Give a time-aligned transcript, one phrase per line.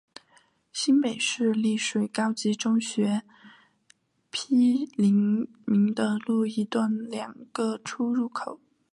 [0.73, 3.21] 新北市立清水高级中学
[4.31, 8.59] 毗邻明德路一段的两个出入口。